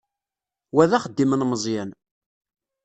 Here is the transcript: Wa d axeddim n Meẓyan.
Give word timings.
Wa 0.73 0.83
d 0.89 0.91
axeddim 0.97 1.31
n 1.35 1.41
Meẓyan. 1.49 1.89